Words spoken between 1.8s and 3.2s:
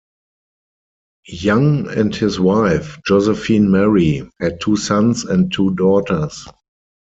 and his wife,